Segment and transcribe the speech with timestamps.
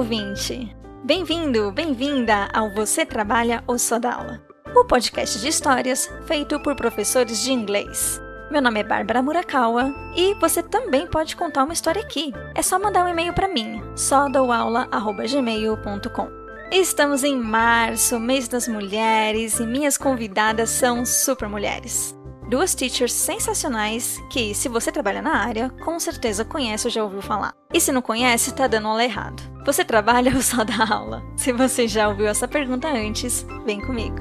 [0.00, 0.74] ouvinte!
[1.04, 4.42] Bem-vindo, bem-vinda ao Você Trabalha ou Só Dá Aula,
[4.74, 8.18] o podcast de histórias feito por professores de inglês.
[8.50, 12.32] Meu nome é Bárbara Murakawa e você também pode contar uma história aqui.
[12.54, 16.28] É só mandar um e-mail para mim, sodouaula.gmail.com.
[16.72, 22.18] Estamos em março, mês das mulheres, e minhas convidadas são super mulheres.
[22.50, 27.22] Duas teachers sensacionais que, se você trabalha na área, com certeza conhece ou já ouviu
[27.22, 27.54] falar.
[27.72, 29.40] E se não conhece, tá dando aula errado.
[29.64, 31.22] Você trabalha ou só dá aula?
[31.36, 34.16] Se você já ouviu essa pergunta antes, vem comigo.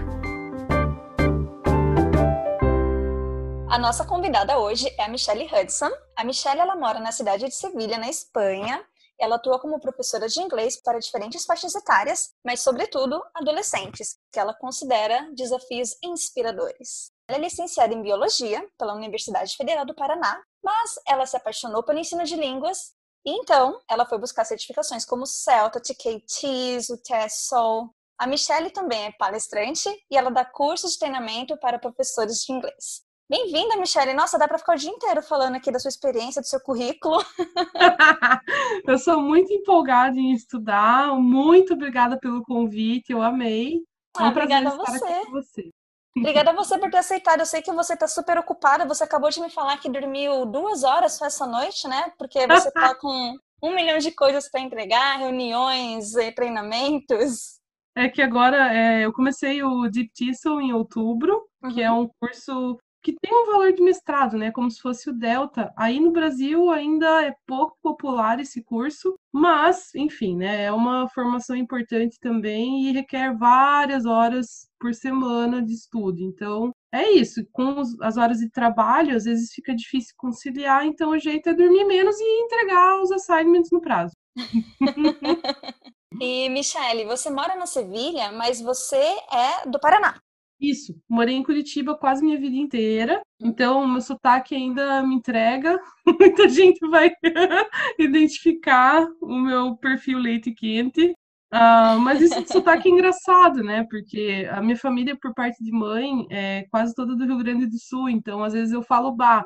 [3.67, 5.89] A nossa convidada hoje é a Michelle Hudson.
[6.15, 8.79] A Michelle ela mora na cidade de Sevilha, na Espanha.
[9.19, 14.53] Ela atua como professora de inglês para diferentes faixas etárias, mas, sobretudo, adolescentes, que ela
[14.53, 17.11] considera desafios inspiradores.
[17.29, 21.99] Ela é licenciada em Biologia pela Universidade Federal do Paraná, mas ela se apaixonou pelo
[21.99, 27.93] ensino de línguas e então ela foi buscar certificações como o CELTA, TKTs, o TESOL.
[28.17, 33.03] A Michelle também é palestrante e ela dá cursos de treinamento para professores de inglês.
[33.29, 34.15] Bem-vinda, Michelle.
[34.15, 37.23] Nossa, dá para ficar o dia inteiro falando aqui da sua experiência, do seu currículo.
[38.87, 41.13] eu sou muito empolgada em estudar.
[41.19, 43.83] Muito obrigada pelo convite, eu amei.
[44.17, 45.25] É um ah, obrigada a você.
[45.29, 45.69] você.
[46.19, 47.39] Obrigada a você por ter aceitado.
[47.39, 48.85] Eu sei que você está super ocupada.
[48.85, 52.11] Você acabou de me falar que dormiu duas horas essa noite, né?
[52.17, 57.59] Porque você está com um milhão de coisas para entregar, reuniões, treinamentos.
[57.95, 61.73] É que agora é, eu comecei o Deep TESOL em outubro, uhum.
[61.73, 62.77] que é um curso
[63.13, 64.51] que tem um valor de mestrado, né?
[64.51, 65.73] Como se fosse o Delta.
[65.75, 70.65] Aí no Brasil ainda é pouco popular esse curso, mas, enfim, né?
[70.65, 76.21] É uma formação importante também e requer várias horas por semana de estudo.
[76.21, 77.45] Então, é isso.
[77.51, 81.85] Com as horas de trabalho, às vezes fica difícil conciliar, então o jeito é dormir
[81.85, 84.13] menos e entregar os assignments no prazo.
[86.21, 88.97] e, Michele, você mora na Sevilha, mas você
[89.31, 90.19] é do Paraná.
[90.59, 95.79] Isso, morei em Curitiba quase minha vida inteira, então meu sotaque ainda me entrega.
[96.19, 97.11] Muita gente vai
[97.97, 101.13] identificar o meu perfil leite quente.
[101.51, 103.85] Uh, mas isso de sotaque é engraçado, né?
[103.89, 107.79] Porque a minha família, por parte de mãe, é quase toda do Rio Grande do
[107.79, 109.45] Sul, então às vezes eu falo bar.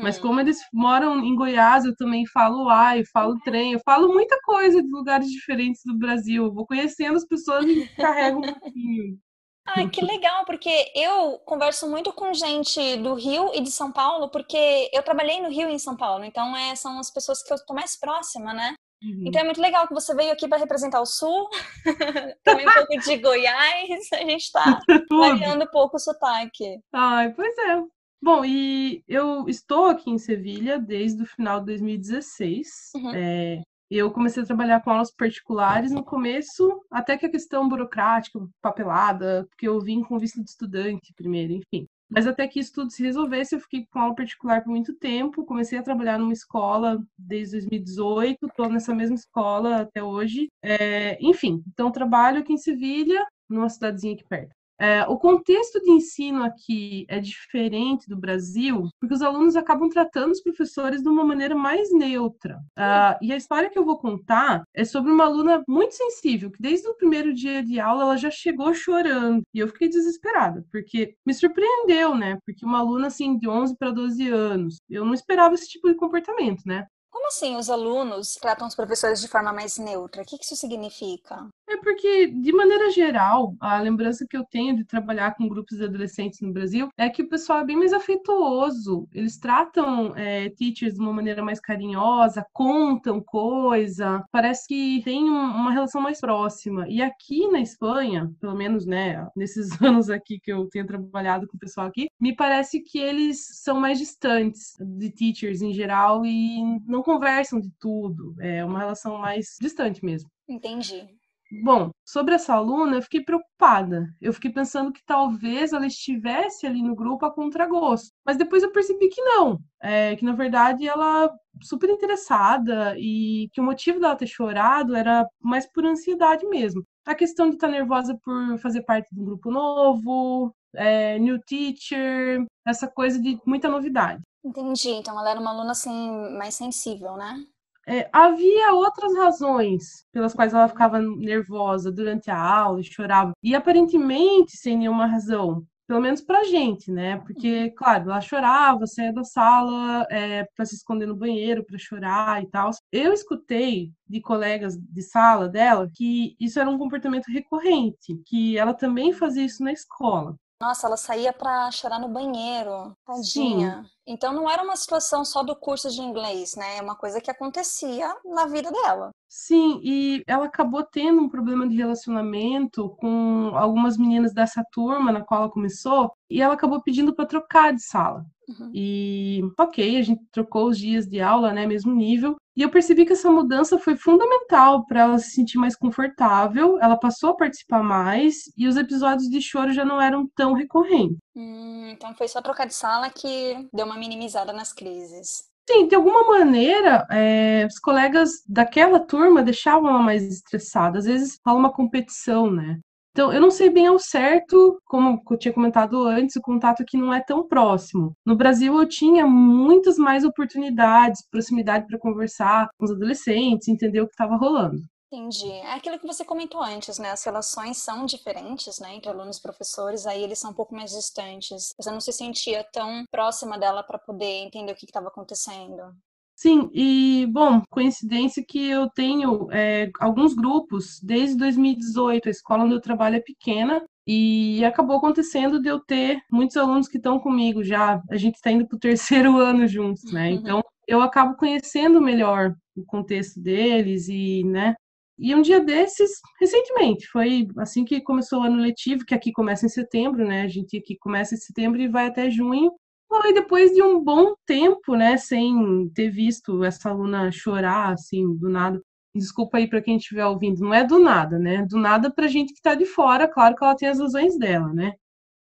[0.00, 4.38] Mas como eles moram em Goiás, eu também falo ai, falo trem, eu falo muita
[4.42, 6.44] coisa de lugares diferentes do Brasil.
[6.44, 9.18] Eu vou conhecendo as pessoas e carrego um pouquinho.
[9.66, 14.28] Ai, que legal, porque eu converso muito com gente do Rio e de São Paulo,
[14.28, 17.52] porque eu trabalhei no Rio e em São Paulo, então é, são as pessoas que
[17.52, 18.74] eu estou mais próxima, né?
[19.02, 19.24] Uhum.
[19.26, 21.48] Então é muito legal que você veio aqui para representar o Sul,
[22.44, 24.80] também um pouco de Goiás, a gente está
[25.10, 26.80] variando um pouco o sotaque.
[26.92, 27.82] Ai, pois é.
[28.22, 32.68] Bom, e eu estou aqui em Sevilha desde o final de 2016.
[32.94, 33.12] Uhum.
[33.12, 33.62] É,
[33.96, 39.46] eu comecei a trabalhar com aulas particulares no começo, até que a questão burocrática, papelada,
[39.50, 41.86] porque eu vim com visto de estudante primeiro, enfim.
[42.14, 45.46] Mas até que isso tudo se resolvesse, eu fiquei com aula particular por muito tempo.
[45.46, 50.48] Comecei a trabalhar numa escola desde 2018, estou nessa mesma escola até hoje.
[50.62, 54.54] É, enfim, então trabalho aqui em Sevilha, numa cidadezinha aqui perto.
[54.80, 60.32] É, o contexto de ensino aqui é diferente do Brasil, porque os alunos acabam tratando
[60.32, 62.56] os professores de uma maneira mais neutra.
[62.78, 66.60] Uh, e a história que eu vou contar é sobre uma aluna muito sensível, que
[66.60, 69.42] desde o primeiro dia de aula ela já chegou chorando.
[69.54, 72.38] E eu fiquei desesperada, porque me surpreendeu, né?
[72.44, 75.96] Porque uma aluna assim de 11 para 12 anos, eu não esperava esse tipo de
[75.96, 76.86] comportamento, né?
[77.12, 80.22] Como assim os alunos tratam os professores de forma mais neutra?
[80.22, 81.46] O que isso significa?
[81.72, 85.84] É porque, de maneira geral, a lembrança que eu tenho de trabalhar com grupos de
[85.84, 89.08] adolescentes no Brasil é que o pessoal é bem mais afetuoso.
[89.10, 95.32] Eles tratam é, teachers de uma maneira mais carinhosa, contam coisa, parece que tem um,
[95.32, 96.86] uma relação mais próxima.
[96.90, 101.56] E aqui na Espanha, pelo menos, né, nesses anos aqui que eu tenho trabalhado com
[101.56, 106.60] o pessoal aqui, me parece que eles são mais distantes de teachers em geral e
[106.86, 108.34] não conversam de tudo.
[108.40, 110.28] É uma relação mais distante mesmo.
[110.46, 111.21] Entendi.
[111.60, 114.08] Bom, sobre essa aluna, eu fiquei preocupada.
[114.20, 118.10] Eu fiquei pensando que talvez ela estivesse ali no grupo a contragosto.
[118.24, 119.58] Mas depois eu percebi que não.
[119.82, 121.30] É, que na verdade ela
[121.62, 126.82] super interessada e que o motivo dela ter chorado era mais por ansiedade mesmo.
[127.04, 132.44] A questão de estar nervosa por fazer parte de um grupo novo, é, new teacher,
[132.66, 134.22] essa coisa de muita novidade.
[134.44, 134.90] Entendi.
[134.90, 137.44] Então ela era uma aluna assim mais sensível, né?
[137.86, 143.32] É, havia outras razões pelas quais ela ficava nervosa durante a aula e chorava.
[143.42, 145.64] E aparentemente sem nenhuma razão.
[145.86, 147.18] pelo menos pra gente, né?
[147.18, 152.42] Porque, claro, ela chorava, saía da sala é, para se esconder no banheiro para chorar
[152.42, 152.70] e tal.
[152.90, 158.72] Eu escutei de colegas de sala dela que isso era um comportamento recorrente, que ela
[158.74, 160.36] também fazia isso na escola.
[160.62, 162.96] Nossa, ela saía para chorar no banheiro.
[163.04, 163.82] Tadinha.
[163.82, 163.90] Sim.
[164.06, 166.78] Então não era uma situação só do curso de inglês, né?
[166.78, 169.10] É uma coisa que acontecia na vida dela.
[169.28, 175.24] Sim, e ela acabou tendo um problema de relacionamento com algumas meninas dessa turma na
[175.24, 178.24] qual ela começou, e ela acabou pedindo para trocar de sala.
[178.60, 178.70] Uhum.
[178.74, 182.36] E ok, a gente trocou os dias de aula, né, mesmo nível.
[182.56, 186.78] E eu percebi que essa mudança foi fundamental para ela se sentir mais confortável.
[186.80, 191.16] Ela passou a participar mais e os episódios de choro já não eram tão recorrentes.
[191.34, 195.50] Hum, então foi só trocar de sala que deu uma minimizada nas crises.
[195.68, 200.98] Sim, de alguma maneira, é, os colegas daquela turma deixavam ela mais estressada.
[200.98, 202.80] Às vezes fala uma competição, né?
[203.12, 206.96] Então, eu não sei bem ao certo, como eu tinha comentado antes, o contato aqui
[206.96, 208.16] não é tão próximo.
[208.24, 214.06] No Brasil, eu tinha muitas mais oportunidades, proximidade para conversar com os adolescentes, entender o
[214.06, 214.82] que estava rolando.
[215.12, 215.50] Entendi.
[215.50, 217.10] É aquilo que você comentou antes, né?
[217.10, 218.94] As relações são diferentes, né?
[218.94, 221.74] Entre alunos e professores, aí eles são um pouco mais distantes.
[221.78, 225.94] Você não se sentia tão próxima dela para poder entender o que estava acontecendo.
[226.42, 232.74] Sim, e bom, coincidência que eu tenho é, alguns grupos desde 2018, a escola onde
[232.74, 237.62] eu trabalho é pequena, e acabou acontecendo de eu ter muitos alunos que estão comigo
[237.62, 238.02] já.
[238.10, 240.30] A gente está indo para o terceiro ano juntos, né?
[240.30, 240.34] Uhum.
[240.34, 244.74] Então eu acabo conhecendo melhor o contexto deles e, né?
[245.16, 246.10] E um dia desses,
[246.40, 250.42] recentemente, foi assim que começou o ano letivo, que aqui começa em setembro, né?
[250.42, 252.72] A gente aqui começa em setembro e vai até junho.
[253.20, 258.48] Foi depois de um bom tempo, né, sem ter visto essa aluna chorar, assim, do
[258.48, 258.80] nada.
[259.14, 261.66] Desculpa aí para quem estiver ouvindo, não é do nada, né?
[261.68, 264.72] Do nada para gente que está de fora, claro que ela tem as razões dela,
[264.72, 264.94] né?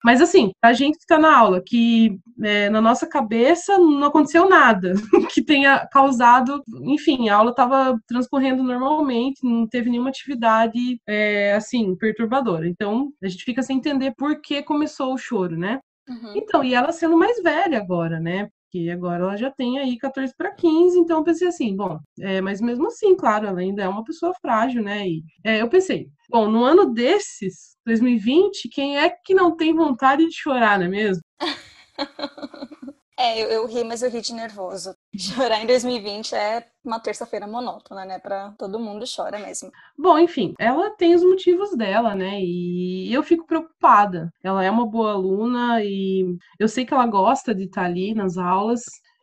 [0.03, 4.49] Mas assim, a gente que está na aula, que é, na nossa cabeça não aconteceu
[4.49, 4.95] nada
[5.33, 11.95] que tenha causado, enfim, a aula estava transcorrendo normalmente, não teve nenhuma atividade é, assim
[11.97, 12.67] perturbadora.
[12.67, 15.79] Então a gente fica sem entender por que começou o choro, né?
[16.11, 16.33] Uhum.
[16.35, 18.51] Então, e ela sendo mais velha agora, né?
[18.65, 22.41] Porque agora ela já tem aí 14 para 15, então eu pensei assim, bom, é,
[22.41, 25.09] mas mesmo assim, claro, ela ainda é uma pessoa frágil, né?
[25.09, 30.27] E é, eu pensei, bom, no ano desses, 2020, quem é que não tem vontade
[30.27, 31.23] de chorar, não é mesmo?
[33.23, 34.95] É, eu, eu ri, mas eu ri de nervoso.
[35.15, 38.19] Chorar em 2020 é uma terça-feira monótona, né?
[38.19, 39.71] Pra todo mundo chora mesmo.
[39.99, 42.41] Bom, enfim, ela tem os motivos dela, né?
[42.41, 44.33] E eu fico preocupada.
[44.43, 48.39] Ela é uma boa aluna e eu sei que ela gosta de estar ali nas
[48.39, 48.81] aulas.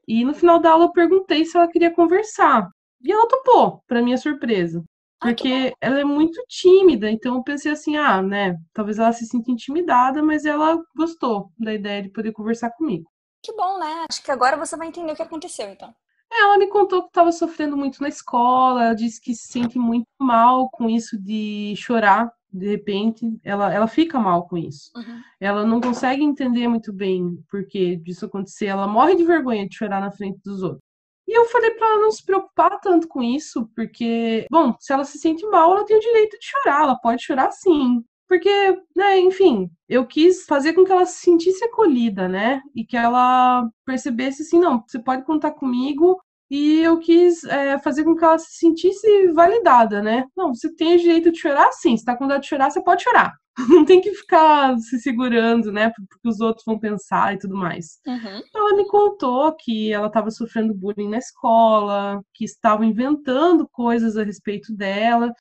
[0.07, 2.69] E no final da aula eu perguntei se ela queria conversar.
[3.01, 4.83] E ela topou, para minha surpresa.
[5.19, 9.49] Porque ela é muito tímida, então eu pensei assim, ah, né, talvez ela se sinta
[9.51, 13.09] intimidada, mas ela gostou da ideia de poder conversar comigo.
[13.47, 14.05] Que bom, né?
[14.09, 15.95] Acho que agora você vai entender o que aconteceu, então.
[16.29, 19.79] É, ela me contou que estava sofrendo muito na escola, ela disse que se sente
[19.79, 24.91] muito mal com isso de chorar, de repente, ela, ela fica mal com isso.
[24.93, 25.21] Uhum.
[25.39, 29.77] Ela não consegue entender muito bem por que disso acontecer, ela morre de vergonha de
[29.77, 30.81] chorar na frente dos outros.
[31.25, 35.05] E eu falei para ela não se preocupar tanto com isso, porque, bom, se ela
[35.05, 38.03] se sente mal, ela tem o direito de chorar, ela pode chorar sim.
[38.27, 38.49] Porque,
[38.95, 42.61] né, enfim, eu quis fazer com que ela se sentisse acolhida, né?
[42.75, 46.19] E que ela percebesse assim, não, você pode contar comigo.
[46.49, 50.25] E eu quis é, fazer com que ela se sentisse validada, né?
[50.35, 51.95] Não, você tem o direito de chorar, sim.
[51.97, 53.33] Se tá com vontade de chorar, você pode chorar.
[53.69, 55.91] Não tem que ficar se segurando, né?
[56.09, 57.99] Porque os outros vão pensar e tudo mais.
[58.05, 58.41] Uhum.
[58.55, 64.23] Ela me contou que ela estava sofrendo bullying na escola, que estavam inventando coisas a
[64.23, 65.33] respeito dela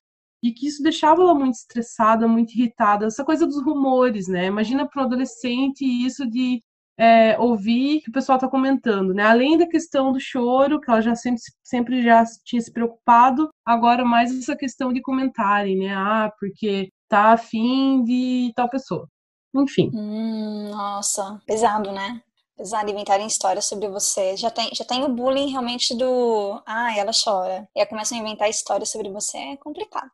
[0.43, 3.07] e que isso deixava ela muito estressada, muito irritada.
[3.07, 4.47] Essa coisa dos rumores, né?
[4.47, 6.63] Imagina para um adolescente isso de
[6.99, 9.25] é, ouvir que o pessoal está comentando, né?
[9.25, 14.05] Além da questão do choro, que ela já sempre, sempre já tinha se preocupado, agora
[14.05, 15.95] mais essa questão de comentarem, né?
[15.95, 19.09] Ah, porque tá afim de tal pessoa.
[19.55, 19.91] Enfim.
[19.95, 22.23] Hum, nossa, pesado, né?
[22.57, 24.37] Pesado inventarem histórias sobre você.
[24.37, 26.63] Já tem, já tem o bullying realmente do.
[26.67, 27.69] Ah, ela chora.
[27.77, 29.37] E aí começam a inventar histórias sobre você.
[29.37, 30.11] É complicado.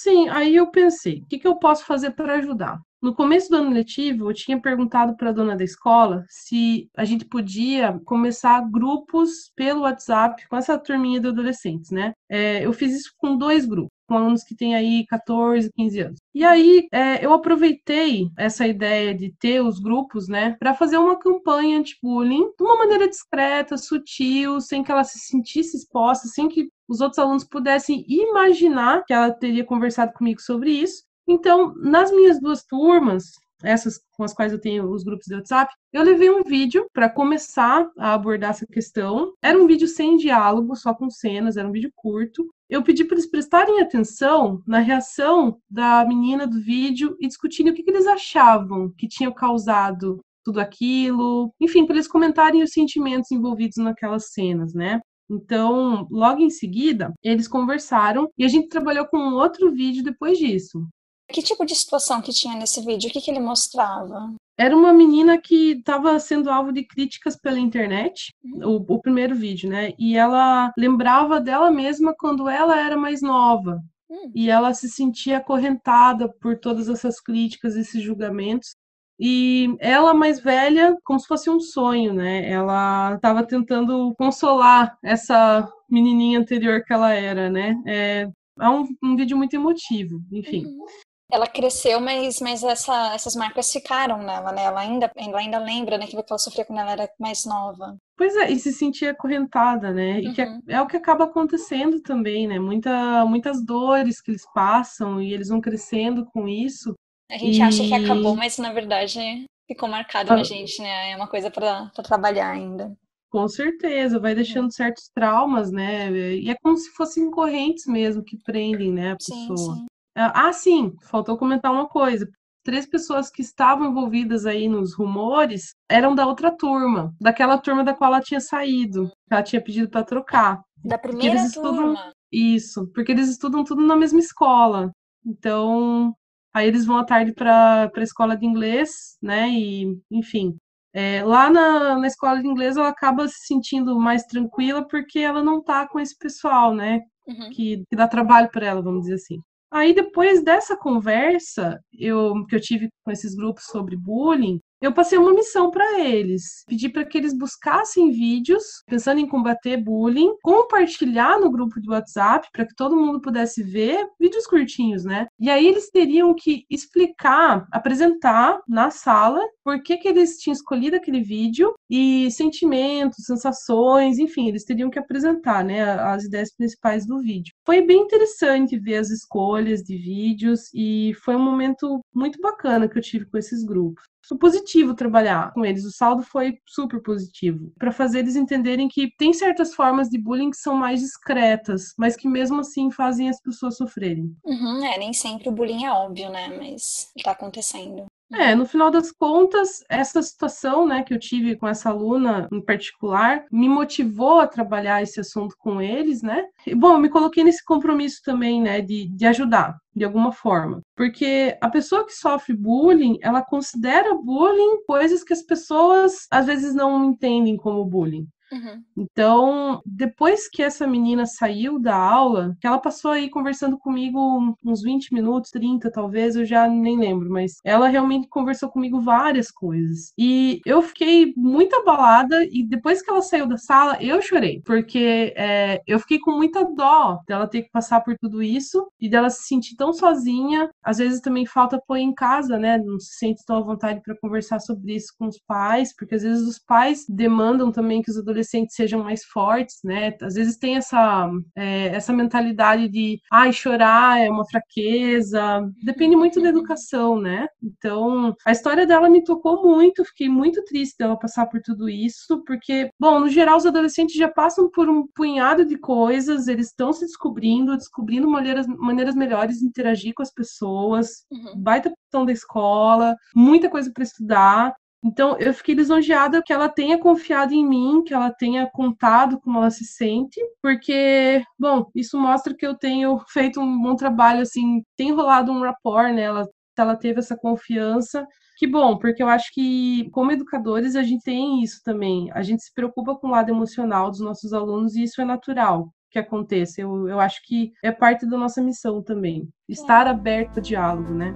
[0.00, 2.80] Sim, aí eu pensei, o que, que eu posso fazer para ajudar?
[3.02, 7.04] No começo do ano letivo, eu tinha perguntado para a dona da escola se a
[7.04, 12.12] gente podia começar grupos pelo WhatsApp com essa turminha de adolescentes, né?
[12.28, 16.20] É, eu fiz isso com dois grupos com alunos que têm aí 14, 15 anos.
[16.34, 21.18] E aí é, eu aproveitei essa ideia de ter os grupos, né, para fazer uma
[21.18, 26.70] campanha anti-bullying de uma maneira discreta, sutil, sem que ela se sentisse exposta, sem que
[26.88, 31.02] os outros alunos pudessem imaginar que ela teria conversado comigo sobre isso.
[31.28, 35.72] Então, nas minhas duas turmas, essas com as quais eu tenho os grupos de WhatsApp,
[35.92, 39.32] eu levei um vídeo para começar a abordar essa questão.
[39.42, 42.48] Era um vídeo sem diálogo, só com cenas, era um vídeo curto.
[42.68, 47.74] Eu pedi para eles prestarem atenção na reação da menina do vídeo e discutirem o
[47.74, 53.30] que, que eles achavam que tinha causado tudo aquilo, enfim, para eles comentarem os sentimentos
[53.30, 55.00] envolvidos naquelas cenas, né?
[55.30, 60.38] Então, logo em seguida, eles conversaram e a gente trabalhou com um outro vídeo depois
[60.38, 60.86] disso.
[61.30, 63.08] Que tipo de situação que tinha nesse vídeo?
[63.08, 64.34] O que, que ele mostrava?
[64.56, 68.84] Era uma menina que estava sendo alvo de críticas pela internet, uhum.
[68.88, 69.92] o, o, primeiro vídeo, né?
[69.98, 73.80] E ela lembrava dela mesma quando ela era mais nova.
[74.08, 74.32] Uhum.
[74.34, 78.74] E ela se sentia acorrentada por todas essas críticas, esses julgamentos.
[79.20, 82.48] E ela, mais velha, como se fosse um sonho, né?
[82.50, 87.74] Ela estava tentando consolar essa menininha anterior que ela era, né?
[87.86, 88.28] É,
[88.60, 90.66] é um, um vídeo muito emotivo, enfim.
[90.66, 90.84] Uhum.
[91.30, 94.64] Ela cresceu, mas, mas essa, essas marcas ficaram nela, né?
[94.64, 97.98] Ela ainda, ela ainda lembra, né, que ela sofreu quando ela era mais nova.
[98.16, 100.20] Pois é, e se sentia acorrentada, né?
[100.20, 100.62] E que é, uhum.
[100.66, 102.58] é, é, o que acaba acontecendo também, né?
[102.58, 106.94] Muita, muitas dores que eles passam e eles vão crescendo com isso.
[107.30, 107.62] A gente e...
[107.62, 110.36] acha que acabou, mas na verdade ficou marcado ah.
[110.36, 111.10] na gente, né?
[111.10, 112.96] É uma coisa para trabalhar ainda.
[113.30, 116.10] Com certeza, vai deixando certos traumas, né?
[116.10, 119.56] E é como se fossem correntes mesmo que prendem, né, a pessoa.
[119.58, 119.86] Sim, sim.
[120.34, 122.28] Ah, sim, faltou comentar uma coisa.
[122.64, 127.94] Três pessoas que estavam envolvidas aí nos rumores eram da outra turma, daquela turma da
[127.94, 130.60] qual ela tinha saído, que ela tinha pedido para trocar.
[130.84, 131.92] Da primeira eles turma?
[131.92, 132.12] Estudam...
[132.30, 134.90] Isso, porque eles estudam tudo na mesma escola.
[135.24, 136.14] Então,
[136.58, 139.48] Aí eles vão à tarde para a escola de inglês, né?
[139.48, 140.56] E, enfim.
[140.92, 145.44] É, lá na, na escola de inglês ela acaba se sentindo mais tranquila porque ela
[145.44, 147.00] não tá com esse pessoal, né?
[147.26, 147.50] Uhum.
[147.50, 149.36] Que, que dá trabalho para ela, vamos dizer assim.
[149.70, 155.18] Aí depois dessa conversa eu, que eu tive com esses grupos sobre bullying, eu passei
[155.18, 156.64] uma missão para eles.
[156.66, 162.48] Pedi para que eles buscassem vídeos pensando em combater bullying, compartilhar no grupo de WhatsApp
[162.52, 165.26] para que todo mundo pudesse ver vídeos curtinhos, né?
[165.38, 170.96] E aí eles teriam que explicar, apresentar na sala por que, que eles tinham escolhido
[170.96, 177.20] aquele vídeo e sentimentos, sensações, enfim, eles teriam que apresentar, né, as ideias principais do
[177.20, 177.52] vídeo.
[177.66, 182.98] Foi bem interessante ver as escolhas de vídeos e foi um momento muito bacana que
[182.98, 184.04] eu tive com esses grupos
[184.36, 185.84] positivo trabalhar com eles.
[185.84, 187.72] O saldo foi super positivo.
[187.78, 192.16] Para fazer eles entenderem que tem certas formas de bullying que são mais discretas, mas
[192.16, 194.34] que mesmo assim fazem as pessoas sofrerem.
[194.44, 196.48] Uhum, é, nem sempre o bullying é óbvio, né?
[196.58, 198.06] Mas tá acontecendo.
[198.32, 202.60] É, no final das contas, essa situação, né, que eu tive com essa aluna em
[202.60, 206.44] particular, me motivou a trabalhar esse assunto com eles, né?
[206.66, 210.82] E, bom, eu me coloquei nesse compromisso também, né, de, de ajudar de alguma forma.
[210.94, 216.74] Porque a pessoa que sofre bullying, ela considera bullying coisas que as pessoas às vezes
[216.74, 218.26] não entendem como bullying.
[218.52, 218.82] Uhum.
[218.96, 224.82] Então, depois que essa menina saiu da aula, que ela passou aí conversando comigo uns
[224.82, 230.12] 20 minutos, 30 talvez, eu já nem lembro, mas ela realmente conversou comigo várias coisas.
[230.18, 235.34] E eu fiquei muito abalada, e depois que ela saiu da sala, eu chorei, porque
[235.36, 239.28] é, eu fiquei com muita dó dela ter que passar por tudo isso e dela
[239.30, 240.70] se sentir tão sozinha.
[240.82, 242.78] Às vezes também falta apoio em casa, né?
[242.78, 246.22] Não se sente tão à vontade para conversar sobre isso com os pais, porque às
[246.22, 250.14] vezes os pais demandam também que os adolescentes adolescentes sejam mais fortes, né?
[250.22, 255.68] Às vezes tem essa, é, essa mentalidade de, ai, chorar é uma fraqueza.
[255.82, 257.48] Depende muito da educação, né?
[257.62, 262.42] Então, a história dela me tocou muito, fiquei muito triste dela passar por tudo isso,
[262.46, 266.92] porque, bom, no geral, os adolescentes já passam por um punhado de coisas, eles estão
[266.92, 271.54] se descobrindo, descobrindo maneiras, maneiras melhores de interagir com as pessoas, uhum.
[271.56, 274.74] baita questão da escola, muita coisa para estudar.
[275.04, 279.58] Então, eu fiquei lisonjeada que ela tenha confiado em mim, que ela tenha contado como
[279.58, 284.82] ela se sente, porque, bom, isso mostra que eu tenho feito um bom trabalho, assim,
[284.96, 286.22] tem rolado um rapport, né?
[286.22, 288.26] Ela, ela teve essa confiança.
[288.56, 292.28] Que bom, porque eu acho que, como educadores, a gente tem isso também.
[292.32, 295.92] A gente se preocupa com o lado emocional dos nossos alunos e isso é natural
[296.10, 296.80] que aconteça.
[296.80, 299.48] Eu, eu acho que é parte da nossa missão também.
[299.68, 301.32] Estar aberto ao diálogo, né?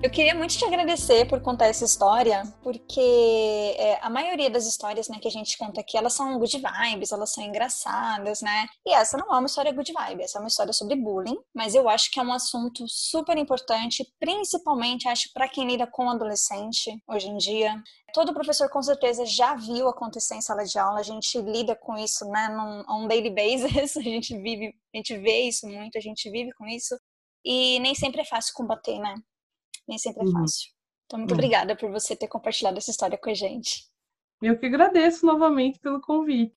[0.00, 5.08] Eu queria muito te agradecer por contar essa história, porque é, a maioria das histórias
[5.08, 8.66] né, que a gente conta aqui, elas são good vibes, elas são engraçadas, né?
[8.86, 11.74] E essa não é uma história good vibe, essa é uma história sobre bullying, mas
[11.74, 16.96] eu acho que é um assunto super importante, principalmente, acho, para quem lida com adolescente
[17.08, 17.74] hoje em dia.
[18.14, 21.98] Todo professor com certeza já viu acontecer em sala de aula, a gente lida com
[21.98, 26.30] isso, né, num daily basis, a gente vive, a gente vê isso muito, a gente
[26.30, 26.96] vive com isso.
[27.44, 29.14] E nem sempre é fácil combater, né?
[29.88, 30.32] Nem sempre é uhum.
[30.32, 30.70] fácil.
[31.06, 31.38] Então, muito uhum.
[31.38, 33.88] obrigada por você ter compartilhado essa história com a gente.
[34.42, 36.54] Eu que agradeço novamente pelo convite.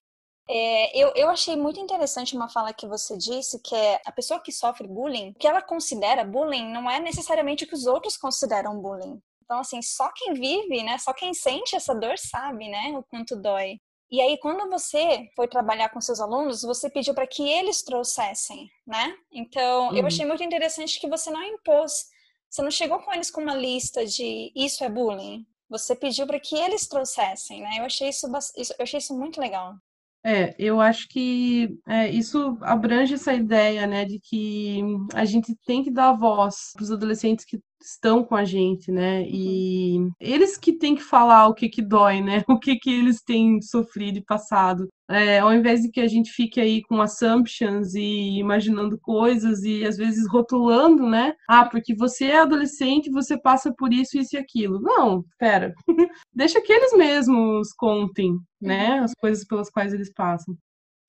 [0.48, 4.40] É, eu, eu achei muito interessante uma fala que você disse, que é a pessoa
[4.40, 8.16] que sofre bullying, o que ela considera bullying não é necessariamente o que os outros
[8.16, 9.20] consideram bullying.
[9.44, 13.36] Então, assim, só quem vive, né, só quem sente essa dor sabe, né, o quanto
[13.36, 13.78] dói.
[14.10, 18.68] E aí, quando você foi trabalhar com seus alunos, você pediu para que eles trouxessem,
[18.86, 19.16] né?
[19.32, 19.96] Então, uhum.
[19.96, 22.11] eu achei muito interessante que você não impôs
[22.52, 25.46] você não chegou com eles com uma lista de isso é bullying.
[25.70, 27.78] Você pediu para que eles trouxessem, né?
[27.78, 29.74] Eu achei isso, eu achei isso muito legal.
[30.22, 34.80] É, eu acho que é, isso abrange essa ideia, né, de que
[35.14, 39.24] a gente tem que dar voz para os adolescentes que estão com a gente, né,
[39.28, 40.10] e uhum.
[40.20, 43.60] eles que têm que falar o que que dói, né, o que que eles têm
[43.60, 48.38] sofrido e passado é, ao invés de que a gente fique aí com assumptions e
[48.38, 51.34] imaginando coisas e às vezes rotulando, né?
[51.48, 54.80] Ah, porque você é adolescente, você passa por isso, isso e aquilo.
[54.80, 55.74] Não, pera.
[56.32, 58.98] Deixa que eles mesmos contem, né?
[58.98, 59.04] Uhum.
[59.04, 60.56] As coisas pelas quais eles passam.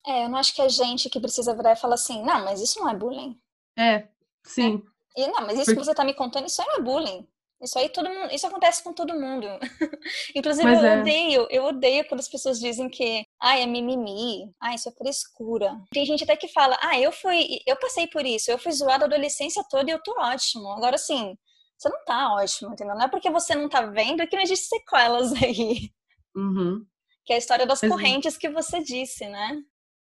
[0.06, 2.62] É, eu não acho que é gente que precisa virar e falar assim, não, mas
[2.62, 3.38] isso não é bullying.
[3.78, 4.10] É,
[4.46, 4.84] sim.
[4.86, 4.93] É.
[5.16, 5.80] E, não, mas isso porque...
[5.80, 7.28] que você tá me contando, isso não é bullying.
[7.64, 9.48] Isso aí todo mundo, isso acontece com todo mundo.
[10.36, 11.00] Inclusive Mas eu é.
[11.00, 15.74] odeio, eu odeio quando as pessoas dizem que, ah, é mimimi, ah, isso é frescura.
[15.92, 19.06] Tem gente até que fala, ah, eu fui, eu passei por isso, eu fui zoada
[19.06, 20.68] a adolescência toda e eu tô ótimo.
[20.74, 21.38] Agora sim,
[21.78, 22.96] você não tá ótimo, entendeu?
[22.96, 25.90] Não é porque você não tá vendo que não existe sequelas aí.
[26.36, 26.86] Uhum.
[27.26, 29.58] Que é a história das correntes que você disse, né?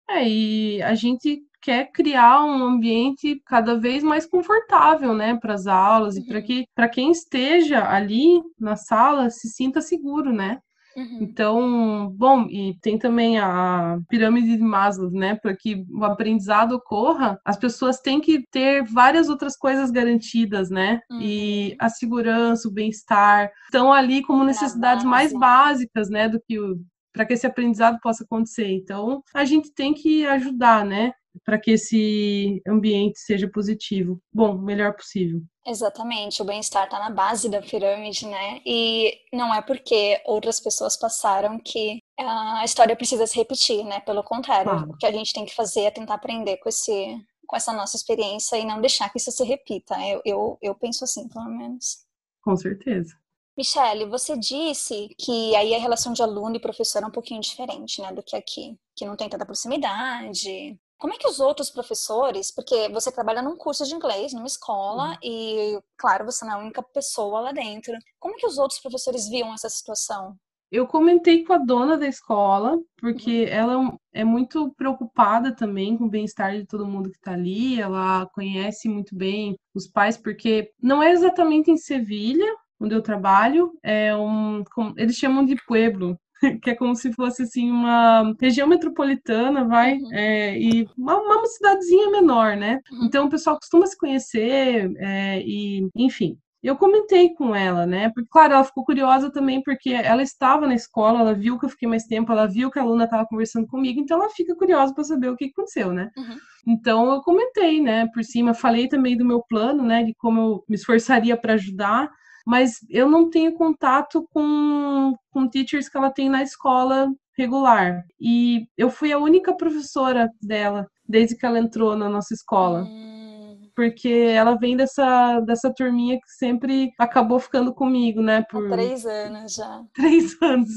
[0.10, 5.68] É, e a gente quer criar um ambiente cada vez mais confortável, né, para as
[5.68, 6.22] aulas uhum.
[6.22, 10.60] e para que para quem esteja ali na sala se sinta seguro, né?
[10.98, 11.20] Uhum.
[11.22, 15.36] Então, bom, e tem também a pirâmide de Maslow, né?
[15.36, 21.00] Para que o aprendizado ocorra, as pessoas têm que ter várias outras coisas garantidas, né?
[21.12, 21.20] Uhum.
[21.22, 26.28] E a segurança, o bem-estar estão ali como necessidades mais básicas, né?
[26.28, 26.80] Do que o
[27.18, 28.72] para que esse aprendizado possa acontecer.
[28.72, 31.14] Então, a gente tem que ajudar, né?
[31.44, 34.22] Para que esse ambiente seja positivo.
[34.32, 35.42] Bom, o melhor possível.
[35.66, 38.62] Exatamente, o bem-estar está na base da pirâmide, né?
[38.64, 44.00] E não é porque outras pessoas passaram que a história precisa se repetir, né?
[44.02, 44.86] Pelo contrário, ah.
[44.88, 47.96] o que a gente tem que fazer é tentar aprender com esse com essa nossa
[47.96, 49.96] experiência e não deixar que isso se repita.
[50.06, 52.06] Eu, eu, eu penso assim, pelo menos.
[52.42, 53.16] Com certeza.
[53.58, 58.00] Michele, você disse que aí a relação de aluno e professor é um pouquinho diferente,
[58.02, 60.78] né, do que aqui, que não tem tanta proximidade.
[61.00, 65.10] Como é que os outros professores, porque você trabalha num curso de inglês, numa escola,
[65.10, 65.18] uhum.
[65.24, 67.94] e, claro, você não é a única pessoa lá dentro.
[68.20, 70.36] Como é que os outros professores viam essa situação?
[70.72, 73.50] Eu comentei com a dona da escola, porque uhum.
[73.50, 77.80] ela é muito preocupada também com o bem-estar de todo mundo que está ali.
[77.80, 83.72] Ela conhece muito bem os pais, porque não é exatamente em Sevilha, onde eu trabalho,
[83.84, 84.64] é um,
[84.98, 86.18] eles chamam de pueblo,
[86.62, 90.14] que é como se fosse assim uma região metropolitana, vai, uhum.
[90.14, 92.80] é, e uma, uma, cidadezinha menor, né?
[92.92, 93.06] Uhum.
[93.06, 96.38] Então o pessoal costuma se conhecer é, e, enfim.
[96.62, 98.10] Eu comentei com ela, né?
[98.10, 101.70] Porque, claro, ela ficou curiosa também, porque ela estava na escola, ela viu que eu
[101.70, 104.94] fiquei mais tempo, ela viu que a aluna estava conversando comigo, então ela fica curiosa
[104.94, 106.10] para saber o que aconteceu, né?
[106.18, 106.38] Uhum.
[106.68, 110.64] Então eu comentei, né, por cima, falei também do meu plano, né, de como eu
[110.68, 112.10] me esforçaria para ajudar
[112.48, 118.06] mas eu não tenho contato com, com teachers que ela tem na escola regular.
[118.18, 122.84] E eu fui a única professora dela desde que ela entrou na nossa escola.
[122.84, 123.70] Hum.
[123.76, 128.46] Porque ela vem dessa, dessa turminha que sempre acabou ficando comigo, né?
[128.50, 129.84] Por Há três anos já.
[129.94, 130.70] Três anos,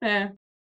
[0.00, 0.30] é.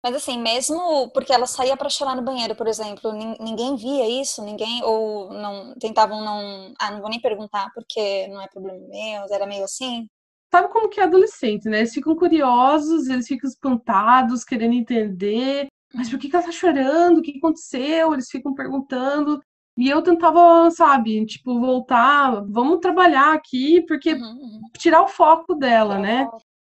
[0.03, 4.43] Mas assim, mesmo porque ela saía para chorar no banheiro, por exemplo, ninguém via isso,
[4.43, 9.25] ninguém ou não tentavam não, ah, não vou nem perguntar porque não é problema meu,
[9.29, 10.09] era meio assim
[10.51, 11.79] sabe como que é adolescente, né?
[11.79, 15.67] Eles ficam curiosos, eles ficam espantados, querendo entender.
[15.93, 17.19] Mas por que, que ela tá chorando?
[17.19, 18.13] O que aconteceu?
[18.13, 19.41] Eles ficam perguntando.
[19.77, 24.61] E eu tentava, sabe, tipo, voltar, vamos trabalhar aqui, porque uhum, uhum.
[24.77, 26.27] tirar o foco dela, né?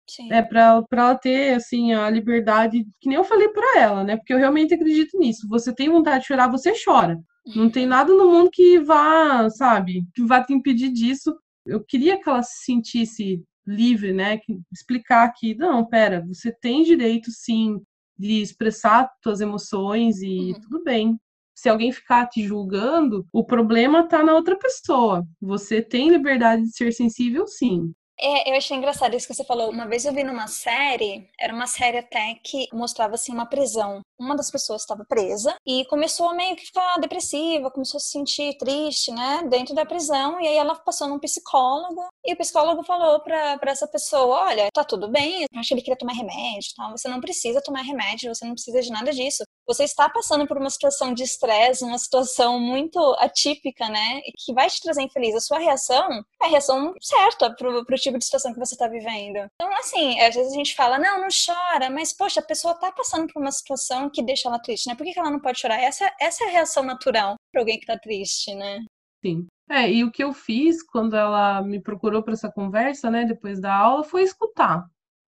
[0.07, 0.31] Sim.
[0.31, 4.17] É para ela ter assim a liberdade, que nem eu falei para ela, né?
[4.17, 5.47] Porque eu realmente acredito nisso.
[5.47, 7.17] Você tem vontade de chorar, você chora.
[7.55, 11.36] Não tem nada no mundo que vá, sabe, que vá te impedir disso.
[11.65, 14.39] Eu queria que ela se sentisse livre, né?
[14.71, 17.81] Explicar que, não, pera, você tem direito sim
[18.17, 20.62] de expressar suas emoções e uhum.
[20.62, 21.19] tudo bem.
[21.55, 25.25] Se alguém ficar te julgando, o problema tá na outra pessoa.
[25.39, 27.93] Você tem liberdade de ser sensível, sim.
[28.23, 29.71] É, eu achei engraçado isso que você falou.
[29.71, 34.01] Uma vez eu vi numa série, era uma série até que mostrava assim uma prisão.
[34.19, 38.12] Uma das pessoas estava presa e começou a meio que ficar depressiva, começou a se
[38.12, 40.39] sentir triste, né, dentro da prisão.
[40.39, 44.84] E aí ela passou num psicólogo e o psicólogo falou pra, essa pessoa: Olha, tá
[44.84, 46.91] tudo bem, acho que ele queria tomar remédio, tal.
[46.91, 50.57] Você não precisa tomar remédio, você não precisa de nada disso você está passando por
[50.57, 54.21] uma situação de estresse, uma situação muito atípica, né?
[54.38, 55.36] Que vai te trazer infeliz.
[55.36, 58.88] A sua reação é a reação certa pro, pro tipo de situação que você está
[58.88, 59.47] vivendo.
[59.55, 62.91] Então, assim, às vezes a gente fala, não, não chora, mas, poxa, a pessoa está
[62.91, 64.95] passando por uma situação que deixa ela triste, né?
[64.95, 65.81] Por que, que ela não pode chorar?
[65.81, 68.84] Essa, essa é a reação natural para alguém que está triste, né?
[69.23, 69.47] Sim.
[69.69, 73.62] É, e o que eu fiz quando ela me procurou para essa conversa, né, depois
[73.62, 74.86] da aula, foi escutar.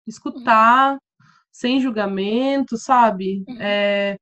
[0.06, 1.00] Escutar, uhum.
[1.52, 3.44] sem julgamento, sabe?
[3.48, 3.58] Uhum.
[3.60, 4.16] É,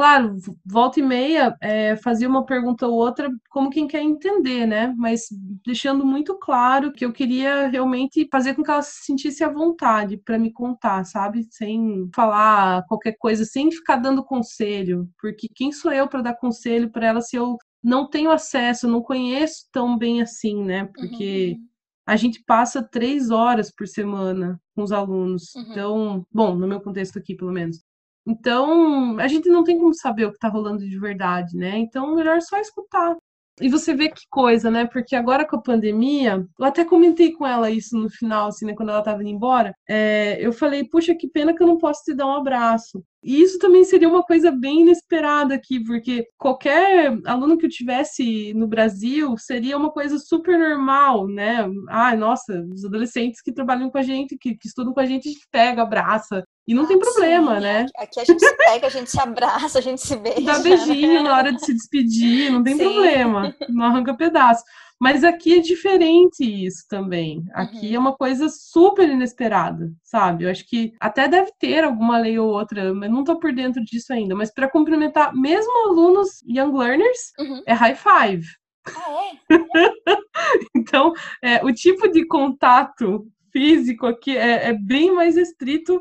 [0.00, 0.34] Claro,
[0.64, 4.94] volta e meia é, fazia uma pergunta ou outra como quem quer entender, né?
[4.96, 5.26] Mas
[5.62, 10.16] deixando muito claro que eu queria realmente fazer com que ela se sentisse à vontade
[10.16, 11.46] para me contar, sabe?
[11.50, 16.90] Sem falar qualquer coisa, sem ficar dando conselho, porque quem sou eu para dar conselho
[16.90, 20.86] para ela se eu não tenho acesso, não conheço tão bem assim, né?
[20.94, 21.66] Porque uhum.
[22.06, 25.54] a gente passa três horas por semana com os alunos.
[25.54, 25.62] Uhum.
[25.70, 27.84] Então, bom, no meu contexto aqui, pelo menos.
[28.26, 31.78] Então, a gente não tem como saber o que está rolando de verdade, né?
[31.78, 33.16] Então, melhor só escutar.
[33.60, 34.86] E você vê que coisa, né?
[34.86, 38.74] Porque agora com a pandemia, eu até comentei com ela isso no final, assim, né?
[38.74, 39.74] Quando ela tava indo embora.
[39.88, 43.04] É, eu falei, puxa, que pena que eu não posso te dar um abraço.
[43.22, 48.54] E isso também seria uma coisa bem inesperada aqui, porque qualquer aluno que eu tivesse
[48.54, 51.68] no Brasil seria uma coisa super normal, né?
[51.90, 55.28] Ai, nossa, os adolescentes que trabalham com a gente, que, que estudam com a gente,
[55.28, 56.42] a gente pega, abraça.
[56.70, 57.62] E não ah, tem problema, sim.
[57.62, 57.86] né?
[57.96, 60.40] Aqui a gente se pega, a gente se abraça, a gente se beija.
[60.40, 61.28] Dá beijinho né?
[61.28, 62.84] na hora de se despedir, não tem sim.
[62.84, 63.52] problema.
[63.68, 64.62] Não arranca pedaço.
[64.96, 67.42] Mas aqui é diferente isso também.
[67.54, 67.94] Aqui uhum.
[67.94, 70.44] é uma coisa super inesperada, sabe?
[70.44, 73.82] Eu acho que até deve ter alguma lei ou outra, mas não tô por dentro
[73.82, 74.36] disso ainda.
[74.36, 77.64] Mas para cumprimentar mesmo alunos young learners, uhum.
[77.66, 78.46] é high five.
[78.86, 79.56] Ah, é?
[80.76, 86.00] então, é, o tipo de contato físico aqui é, é, bem mais estrito.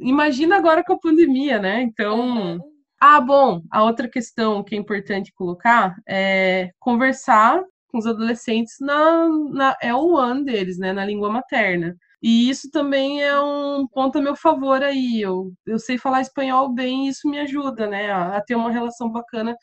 [0.00, 1.82] Imagina agora com a pandemia, né?
[1.82, 2.54] Então.
[2.54, 2.74] Uhum.
[3.00, 9.28] Ah, bom, a outra questão que é importante colocar é conversar com os adolescentes na,
[9.52, 11.96] na é o one deles, né, na língua materna.
[12.22, 15.20] E isso também é um ponto a meu favor aí.
[15.20, 18.70] Eu, eu sei falar espanhol bem e isso me ajuda, né, a, a ter uma
[18.70, 19.54] relação bacana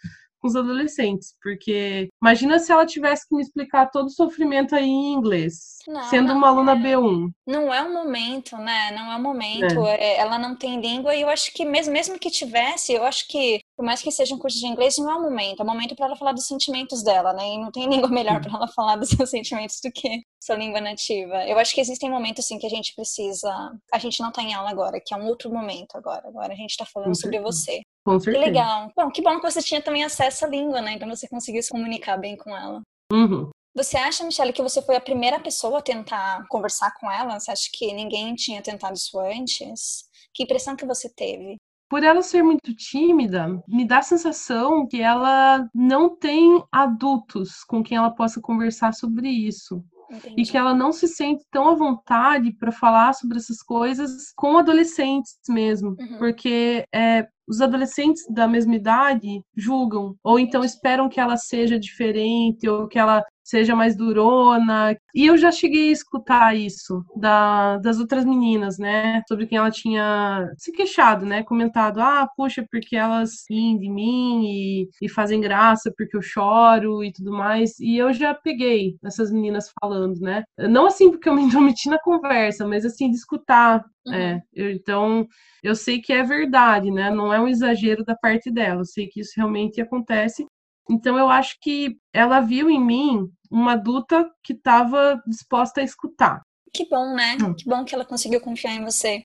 [0.41, 4.87] com os adolescentes, porque imagina se ela tivesse que me explicar todo o sofrimento aí
[4.89, 7.29] em inglês, não, sendo não, uma aluna é, B1.
[7.45, 8.91] Não é o momento, né?
[8.91, 9.85] Não é o momento.
[9.85, 9.95] É.
[9.95, 10.17] é.
[10.17, 13.61] Ela não tem língua e eu acho que mesmo, mesmo que tivesse, eu acho que
[13.81, 15.59] por mais que seja um curso de inglês, não é o momento.
[15.59, 17.47] É o momento para ela falar dos sentimentos dela, né?
[17.47, 20.79] E não tem língua melhor para ela falar dos seus sentimentos do que sua língua
[20.79, 21.43] nativa.
[21.47, 23.49] Eu acho que existem momentos, assim, que a gente precisa...
[23.91, 26.27] A gente não está em aula agora, que é um outro momento agora.
[26.27, 27.81] Agora a gente está falando sobre você.
[28.05, 28.43] Com certeza.
[28.43, 28.91] Que legal.
[28.95, 30.93] Bom, que bom que você tinha também acesso à língua, né?
[30.93, 32.81] Então você conseguiu se comunicar bem com ela.
[33.11, 33.49] Uhum.
[33.75, 37.39] Você acha, Michelle, que você foi a primeira pessoa a tentar conversar com ela?
[37.39, 40.03] Você acha que ninguém tinha tentado isso antes?
[40.33, 41.57] Que impressão que você teve?
[41.91, 47.83] por ela ser muito tímida, me dá a sensação que ela não tem adultos com
[47.83, 49.83] quem ela possa conversar sobre isso.
[50.09, 50.41] Entendi.
[50.41, 54.57] E que ela não se sente tão à vontade para falar sobre essas coisas com
[54.57, 55.97] adolescentes mesmo.
[55.99, 56.17] Uhum.
[56.17, 62.67] Porque é, os adolescentes da mesma idade julgam, ou então esperam que ela seja diferente,
[62.69, 64.95] ou que ela seja mais durona.
[65.13, 69.21] E eu já cheguei a escutar isso da, das outras meninas, né?
[69.27, 71.43] Sobre quem ela tinha se queixado, né?
[71.43, 77.03] Comentado, ah, poxa, porque elas riem de mim e, e fazem graça porque eu choro
[77.03, 77.79] e tudo mais.
[77.79, 80.43] E eu já peguei essas meninas falando, né?
[80.57, 83.83] Não assim porque eu me intrometi na conversa, mas assim, de escutar.
[84.05, 84.13] Uhum.
[84.13, 85.27] É, eu, então,
[85.63, 87.09] eu sei que é verdade, né?
[87.11, 88.81] Não é um exagero da parte dela.
[88.81, 90.45] Eu sei que isso realmente acontece.
[90.89, 96.41] Então, eu acho que ela viu em mim uma adulta que estava disposta a escutar.
[96.73, 97.37] Que bom, né?
[97.41, 97.53] Hum.
[97.53, 99.23] Que bom que ela conseguiu confiar em você.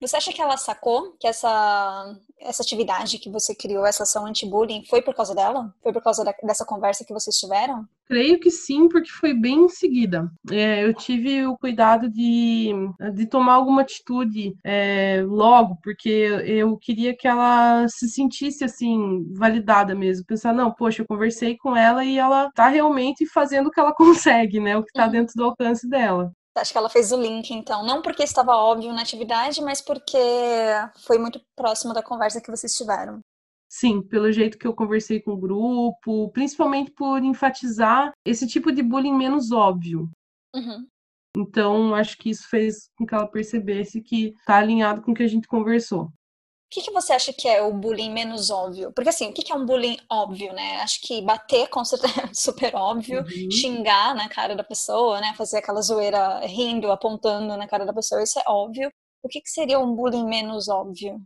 [0.00, 4.84] Você acha que ela sacou que essa, essa atividade que você criou, essa ação anti-bullying,
[4.84, 5.74] foi por causa dela?
[5.82, 7.86] Foi por causa da, dessa conversa que vocês tiveram?
[8.06, 10.30] Creio que sim, porque foi bem em seguida.
[10.50, 12.72] É, eu tive o cuidado de,
[13.14, 19.94] de tomar alguma atitude é, logo, porque eu queria que ela se sentisse assim, validada
[19.94, 20.24] mesmo.
[20.24, 23.92] Pensar, não, poxa, eu conversei com ela e ela tá realmente fazendo o que ela
[23.96, 24.76] consegue, né?
[24.76, 26.32] O que tá dentro do alcance dela.
[26.56, 27.84] Acho que ela fez o link, então.
[27.84, 30.18] Não porque estava óbvio na atividade, mas porque
[31.04, 33.20] foi muito próximo da conversa que vocês tiveram.
[33.68, 38.82] Sim, pelo jeito que eu conversei com o grupo, principalmente por enfatizar esse tipo de
[38.82, 40.08] bullying menos óbvio.
[40.54, 40.86] Uhum.
[41.36, 45.22] Então, acho que isso fez com que ela percebesse que está alinhado com o que
[45.22, 46.10] a gente conversou.
[46.76, 48.92] O que, que, você acha que é o bullying menos óbvio?
[48.92, 50.76] Porque assim, o que, que é um bullying óbvio, né?
[50.82, 53.50] Acho que bater com certeza é super óbvio, uhum.
[53.50, 55.32] xingar na cara da pessoa, né?
[55.38, 58.90] Fazer aquela zoeira rindo, apontando na cara da pessoa, isso é óbvio.
[59.22, 61.18] O que, que seria um bullying menos óbvio?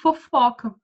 [0.00, 0.74] Fofoca.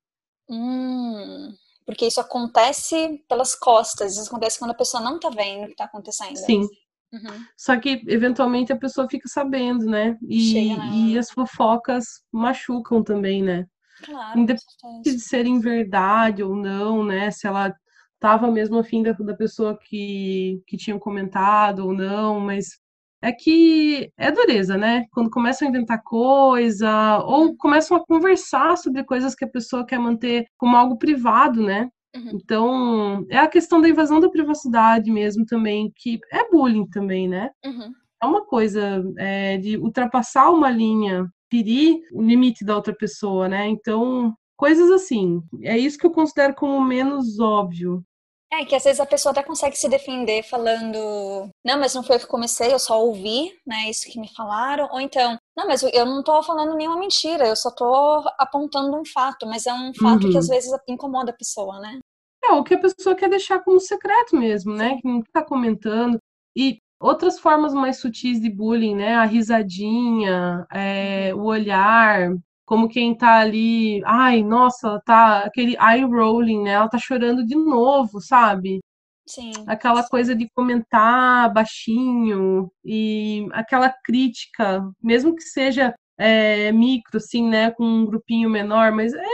[0.49, 1.53] Hum,
[1.85, 5.75] porque isso acontece pelas costas, isso acontece quando a pessoa não tá vendo o que
[5.75, 6.37] tá acontecendo.
[6.37, 6.69] Sim.
[7.13, 7.45] Uhum.
[7.57, 10.17] Só que, eventualmente, a pessoa fica sabendo, né?
[10.29, 10.91] E, Chega, né?
[10.93, 13.67] e as fofocas machucam também, né?
[14.05, 17.31] Claro, Independente de serem verdade ou não, né?
[17.31, 17.75] Se ela
[18.15, 22.79] estava mesmo afim da, da pessoa que, que tinha comentado ou não, mas
[23.23, 25.07] é que é dureza, né?
[25.13, 29.99] Quando começam a inventar coisa, ou começam a conversar sobre coisas que a pessoa quer
[29.99, 31.89] manter como algo privado, né?
[32.15, 32.31] Uhum.
[32.35, 37.51] Então, é a questão da invasão da privacidade mesmo também, que é bullying também, né?
[37.65, 37.93] Uhum.
[38.23, 43.67] É uma coisa é, de ultrapassar uma linha, ferir o limite da outra pessoa, né?
[43.69, 45.43] Então, coisas assim.
[45.63, 48.03] É isso que eu considero como menos óbvio.
[48.51, 52.17] É, que às vezes a pessoa até consegue se defender falando, não, mas não foi
[52.17, 54.89] eu que comecei, eu só ouvi, né, isso que me falaram.
[54.91, 59.05] Ou então, não, mas eu não tô falando nenhuma mentira, eu só tô apontando um
[59.05, 60.31] fato, mas é um fato uhum.
[60.33, 61.99] que às vezes incomoda a pessoa, né?
[62.43, 64.97] É, o que a pessoa quer deixar como secreto mesmo, né?
[65.01, 66.19] Que não tá comentando.
[66.57, 69.15] E outras formas mais sutis de bullying, né?
[69.15, 72.31] A risadinha, é, o olhar,
[72.67, 76.73] como quem tá ali, ai, nossa, tá aquele eye rolling, né?
[76.73, 78.81] Ela tá chorando de novo, sabe?
[79.27, 79.53] Sim.
[79.67, 87.71] Aquela coisa de comentar baixinho e aquela crítica, mesmo que seja é, micro, assim, né?
[87.71, 89.27] Com um grupinho menor, mas é,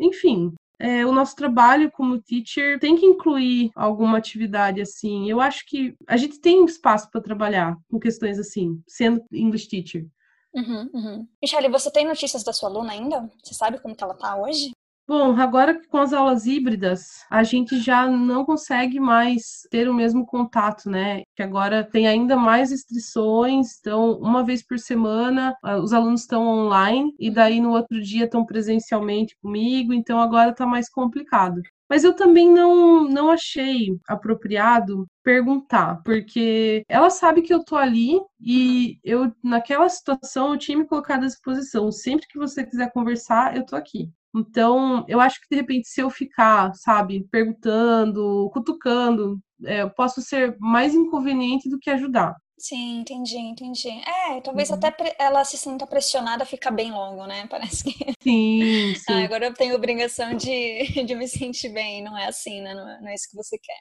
[0.00, 5.28] enfim, é, o nosso trabalho como teacher tem que incluir alguma atividade assim.
[5.30, 10.06] Eu acho que a gente tem espaço para trabalhar com questões assim, sendo English teacher.
[10.54, 11.28] Uhum, uhum.
[11.42, 13.30] Michelle, você tem notícias da sua aluna ainda?
[13.42, 14.70] Você sabe como que ela tá hoje?
[15.08, 20.26] Bom, agora com as aulas híbridas, a gente já não consegue mais ter o mesmo
[20.26, 21.22] contato, né?
[21.36, 27.14] Que agora tem ainda mais restrições, então uma vez por semana os alunos estão online
[27.20, 31.62] e daí no outro dia estão presencialmente comigo, então agora está mais complicado.
[31.88, 38.20] Mas eu também não, não achei apropriado perguntar, porque ela sabe que eu tô ali
[38.40, 41.92] e eu, naquela situação, eu tinha me colocado à disposição.
[41.92, 44.10] Sempre que você quiser conversar, eu tô aqui.
[44.36, 50.20] Então, eu acho que de repente, se eu ficar, sabe, perguntando, cutucando, é, eu posso
[50.20, 52.36] ser mais inconveniente do que ajudar.
[52.58, 53.88] Sim, entendi, entendi.
[53.88, 54.76] É, talvez uhum.
[54.76, 57.46] até ela se sinta pressionada a ficar bem logo, né?
[57.50, 58.12] Parece que.
[58.22, 59.12] Sim, sim.
[59.12, 62.02] Ah, agora eu tenho obrigação de, de me sentir bem.
[62.02, 62.74] Não é assim, né?
[62.74, 63.80] Não é, não é isso que você quer.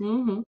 [0.00, 0.42] Uhum.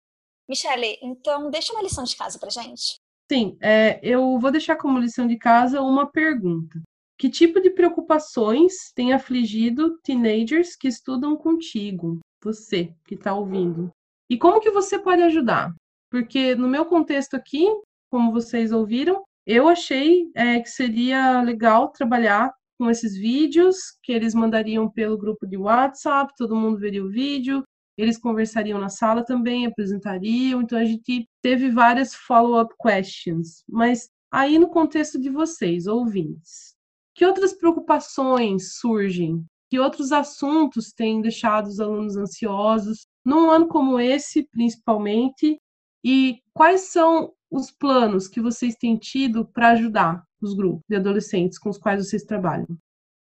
[0.47, 2.97] Michele, então deixa uma lição de casa pra gente.
[3.31, 6.81] Sim, é, eu vou deixar como lição de casa uma pergunta.
[7.17, 13.91] Que tipo de preocupações tem afligido teenagers que estudam contigo, você que está ouvindo?
[14.29, 15.73] E como que você pode ajudar?
[16.09, 17.65] Porque no meu contexto aqui,
[18.09, 24.33] como vocês ouviram, eu achei é, que seria legal trabalhar com esses vídeos que eles
[24.33, 27.63] mandariam pelo grupo de WhatsApp, todo mundo veria o vídeo,
[27.97, 33.63] eles conversariam na sala também, apresentariam, então a gente teve várias follow-up questions.
[33.69, 36.72] Mas aí no contexto de vocês, ouvintes,
[37.15, 39.45] que outras preocupações surgem?
[39.69, 45.57] Que outros assuntos têm deixado os alunos ansiosos num ano como esse, principalmente?
[46.03, 51.57] E quais são os planos que vocês têm tido para ajudar os grupos de adolescentes
[51.57, 52.67] com os quais vocês trabalham?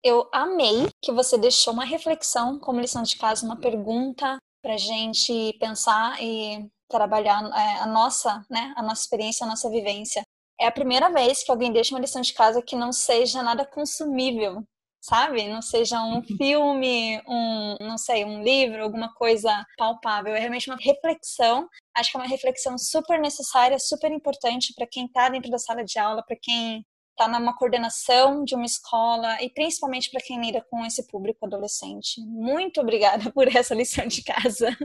[0.04, 5.56] Eu amei que você deixou uma reflexão como lição de casa, uma pergunta para gente
[5.60, 10.24] pensar e trabalhar é, a nossa, né, a nossa experiência, a nossa vivência
[10.60, 13.66] é a primeira vez que alguém deixa uma lição de casa que não seja nada
[13.66, 14.64] consumível,
[15.02, 15.48] sabe?
[15.48, 16.24] Não seja um uhum.
[16.38, 20.34] filme, um, não sei, um livro, alguma coisa palpável.
[20.34, 21.68] É realmente uma reflexão.
[21.96, 25.84] Acho que é uma reflexão super necessária, super importante para quem está dentro da sala
[25.84, 30.66] de aula, para quem está numa coordenação de uma escola e principalmente para quem lida
[30.70, 32.22] com esse público adolescente.
[32.22, 34.76] Muito obrigada por essa lição de casa.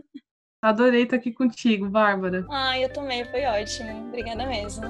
[0.62, 2.46] Adorei estar aqui contigo, Bárbara.
[2.50, 4.08] Ah, eu também, foi ótimo.
[4.08, 4.84] Obrigada mesmo.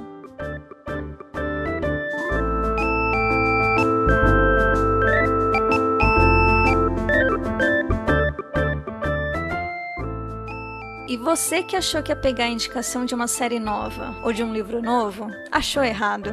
[11.11, 14.45] E você que achou que ia pegar a indicação de uma série nova ou de
[14.45, 16.31] um livro novo, achou errado.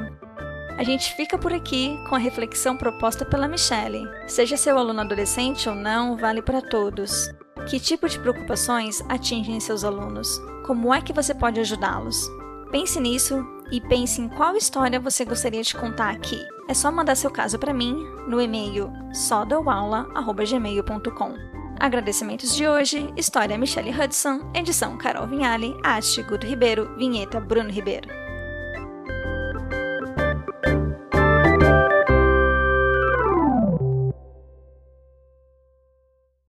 [0.77, 4.07] A gente fica por aqui com a reflexão proposta pela Michelle.
[4.27, 7.27] Seja seu aluno adolescente ou não, vale para todos.
[7.67, 10.39] Que tipo de preocupações atingem seus alunos?
[10.67, 12.29] Como é que você pode ajudá-los?
[12.69, 16.43] Pense nisso e pense em qual história você gostaria de contar aqui.
[16.67, 21.33] É só mandar seu caso para mim no e-mail sodawaula.gmail.com.
[21.79, 28.26] Agradecimentos de hoje: História Michelle Hudson, edição Carol Vinhali, arte Guto Ribeiro, vinheta Bruno Ribeiro.